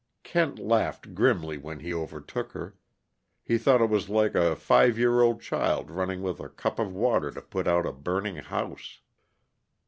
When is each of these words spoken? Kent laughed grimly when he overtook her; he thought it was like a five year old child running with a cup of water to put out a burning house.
Kent 0.23 0.57
laughed 0.57 1.13
grimly 1.13 1.59
when 1.59 1.81
he 1.81 1.93
overtook 1.93 2.53
her; 2.53 2.75
he 3.43 3.59
thought 3.59 3.81
it 3.81 3.89
was 3.91 4.09
like 4.09 4.33
a 4.33 4.55
five 4.55 4.97
year 4.97 5.21
old 5.21 5.43
child 5.43 5.91
running 5.91 6.23
with 6.23 6.39
a 6.39 6.49
cup 6.49 6.79
of 6.79 6.91
water 6.91 7.29
to 7.29 7.39
put 7.43 7.67
out 7.67 7.85
a 7.85 7.91
burning 7.91 8.37
house. 8.37 9.01